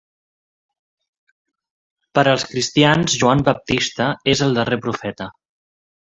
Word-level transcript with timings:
Per 2.17 2.23
als 2.31 2.45
cristians 2.53 3.19
Joan 3.25 3.45
Baptista 3.51 4.09
és 4.35 4.43
el 4.49 4.59
darrer 4.61 4.81
profeta. 4.89 5.31